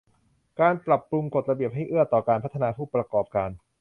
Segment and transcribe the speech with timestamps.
[0.59, 3.49] การปรับปรุงกฎระเบียบให้เอื้อต่อการพัฒนาผู้ประกอบการ